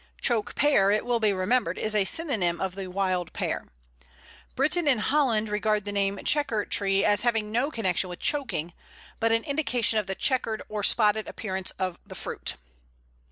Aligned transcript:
Choke 0.19 0.55
pear, 0.55 0.89
it 0.89 1.05
will 1.05 1.19
be 1.19 1.31
remembered, 1.31 1.77
is 1.77 1.93
a 1.93 2.05
synonym 2.05 2.59
of 2.59 2.73
the 2.73 2.87
Wild 2.87 3.33
Pear. 3.33 3.67
Britten 4.55 4.87
and 4.87 4.99
Holland 4.99 5.47
regard 5.47 5.85
the 5.85 5.91
name 5.91 6.17
Chequer 6.25 6.65
tree 6.65 7.05
as 7.05 7.21
having 7.21 7.51
no 7.51 7.69
connection 7.69 8.09
with 8.09 8.17
choking, 8.17 8.73
but 9.19 9.31
an 9.31 9.43
indication 9.43 9.99
of 9.99 10.07
the 10.07 10.15
chequered 10.15 10.63
or 10.69 10.81
spotted 10.81 11.27
appearance 11.27 11.69
of 11.77 11.99
the 12.03 12.15
fruit. 12.15 12.55